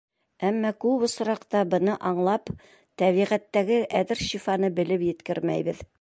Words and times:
Әммә 0.47 0.69
күп 0.85 1.03
осраҡта 1.07 1.61
быны 1.73 1.97
аңлап, 2.11 2.51
тәбиғәттәге 3.03 3.79
әҙер 4.03 4.25
шифаны 4.31 4.73
белеп 4.81 5.09
еткермәйбеҙ. 5.13 5.89